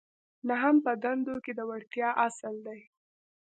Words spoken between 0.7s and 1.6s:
په دندو کې د